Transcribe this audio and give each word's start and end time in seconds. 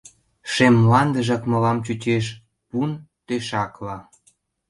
Шем 0.51 0.73
мландыжак 0.83 1.43
мылам 1.51 1.77
чучеш 1.85 2.25
пун 2.69 2.91
тӧшакла. 3.25 3.97